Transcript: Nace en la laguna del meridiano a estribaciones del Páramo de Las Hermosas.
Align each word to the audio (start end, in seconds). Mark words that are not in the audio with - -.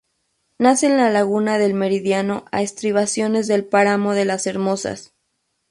Nace 0.57 0.87
en 0.87 0.97
la 0.97 1.11
laguna 1.11 1.59
del 1.59 1.75
meridiano 1.75 2.45
a 2.51 2.63
estribaciones 2.63 3.45
del 3.45 3.65
Páramo 3.65 4.15
de 4.15 4.25
Las 4.25 4.47
Hermosas. 4.47 5.13